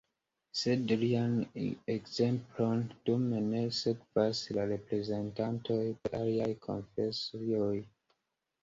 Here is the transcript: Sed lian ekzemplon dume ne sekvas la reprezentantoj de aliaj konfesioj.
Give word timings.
Sed 0.59 0.93
lian 1.01 1.35
ekzemplon 1.95 2.81
dume 3.11 3.43
ne 3.51 3.63
sekvas 3.81 4.43
la 4.59 4.67
reprezentantoj 4.73 5.81
de 5.95 6.15
aliaj 6.23 6.51
konfesioj. 6.69 7.73